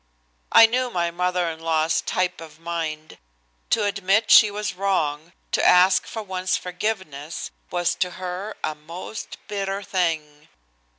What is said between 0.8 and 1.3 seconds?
my